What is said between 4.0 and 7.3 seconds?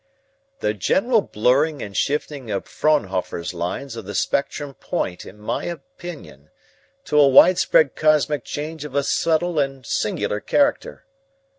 the spectrum point, in my opinion, to a